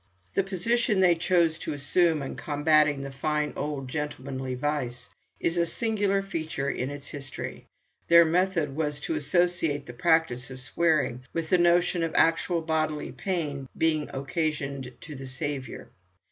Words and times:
The 0.33 0.41
position 0.41 0.99
they 0.99 1.13
chose 1.13 1.59
to 1.59 1.73
assume 1.73 2.23
in 2.23 2.35
combating 2.35 3.03
this 3.03 3.13
"fine 3.13 3.53
old 3.55 3.87
gentlemanly 3.87 4.55
vice" 4.55 5.09
is 5.39 5.57
a 5.57 5.65
singular 5.67 6.23
feature 6.23 6.67
in 6.71 6.89
its 6.89 7.09
history. 7.09 7.67
Their 8.07 8.25
method 8.25 8.75
was 8.75 8.99
to 9.01 9.13
associate 9.13 9.85
the 9.85 9.93
practice 9.93 10.49
of 10.49 10.59
swearing 10.59 11.21
with 11.33 11.49
the 11.51 11.59
notion 11.59 12.01
of 12.01 12.15
actual 12.15 12.63
bodily 12.63 13.11
pain 13.11 13.69
being 13.77 14.09
occasioned 14.11 14.91
to 15.01 15.13
the 15.13 15.27
Saviour. 15.27 15.89